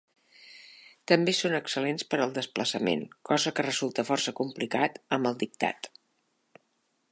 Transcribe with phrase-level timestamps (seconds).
[1.11, 5.93] També són excel·lents per al desplaçament, cosa que resulta força complicat amb el dictat.